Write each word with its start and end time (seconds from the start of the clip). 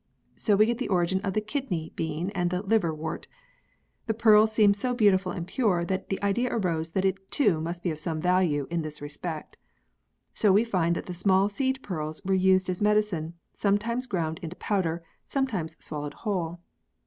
So 0.35 0.55
we 0.55 0.65
get 0.65 0.79
the 0.79 0.87
origin 0.87 1.21
of 1.21 1.33
the 1.33 1.41
"kidney" 1.45 1.91
bean, 1.95 2.31
and 2.31 2.49
the" 2.49 2.63
liver" 2.65 2.91
wort. 3.05 3.27
The 4.07 4.15
pearl 4.15 4.47
seemed 4.47 4.75
so 4.75 4.95
beautiful 4.95 5.31
and 5.31 5.45
pure 5.45 5.85
that 5.85 6.09
the 6.09 6.19
idea 6.23 6.49
arose 6.51 6.89
that 6.93 7.05
it 7.05 7.29
too 7.29 7.61
must 7.61 7.83
be 7.83 7.91
of 7.91 7.99
some 7.99 8.19
value 8.19 8.65
in 8.71 8.81
this 8.81 8.99
respect. 8.99 9.57
So 10.33 10.51
we 10.51 10.63
find 10.63 10.95
that 10.95 11.05
the 11.05 11.13
small 11.13 11.49
seed 11.49 11.83
pearls 11.83 12.19
were 12.25 12.33
used 12.33 12.67
as 12.67 12.81
medicine, 12.81 13.35
sometimes 13.53 14.07
ground 14.07 14.39
into 14.41 14.55
powder, 14.55 15.03
sometimes 15.23 15.77
swallowed 15.79 16.15
whole. 16.15 16.61